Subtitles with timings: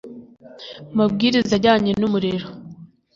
[0.97, 2.47] mabwiriza ajyanye n umurimo